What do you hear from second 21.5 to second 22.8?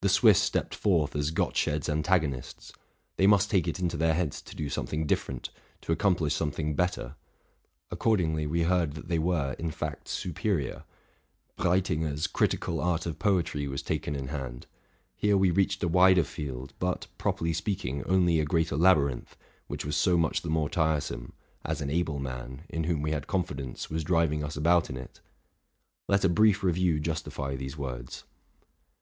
as an able man,